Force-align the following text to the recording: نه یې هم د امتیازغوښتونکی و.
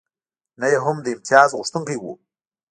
نه 0.59 0.67
یې 0.71 0.77
هم 0.85 0.97
د 1.05 1.07
امتیازغوښتونکی 1.15 1.97
و. 2.01 2.03